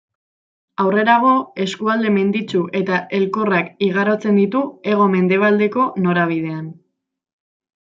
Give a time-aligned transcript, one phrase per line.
[0.83, 1.33] Aurrerago
[1.65, 4.63] eskualde menditsu eta elkorrak igarotzen ditu
[4.95, 6.67] hego-mendebaldeko norabidean.